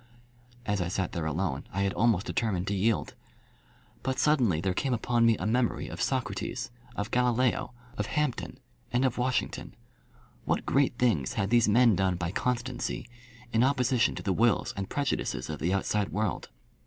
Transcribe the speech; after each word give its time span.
As 0.65 0.81
I 0.81 0.87
sat 0.87 1.11
there 1.11 1.27
alone 1.27 1.65
I 1.71 1.81
had 1.83 1.93
almost 1.93 2.25
determined 2.25 2.65
to 2.69 2.73
yield. 2.73 3.13
But 4.01 4.17
suddenly 4.17 4.59
there 4.59 4.73
came 4.73 4.95
upon 4.95 5.27
me 5.27 5.37
a 5.37 5.45
memory 5.45 5.87
of 5.89 6.01
Socrates, 6.01 6.71
of 6.95 7.11
Galileo, 7.11 7.71
of 7.99 8.07
Hampden, 8.07 8.57
and 8.91 9.05
of 9.05 9.19
Washington. 9.19 9.75
What 10.43 10.65
great 10.65 10.97
things 10.97 11.33
had 11.33 11.51
these 11.51 11.69
men 11.69 11.95
done 11.95 12.15
by 12.15 12.31
constancy, 12.31 13.07
in 13.53 13.63
opposition 13.63 14.15
to 14.15 14.23
the 14.23 14.33
wills 14.33 14.73
and 14.75 14.89
prejudices 14.89 15.51
of 15.51 15.59
the 15.59 15.71
outside 15.71 16.09
world! 16.09 16.49